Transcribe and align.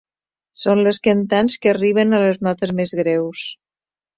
Són 0.61 0.81
les 0.87 0.99
cantants 1.07 1.57
que 1.65 1.71
arriben 1.73 2.15
a 2.15 2.23
les 2.25 2.43
notes 2.49 2.77
més 2.81 2.99
greus. 3.03 3.45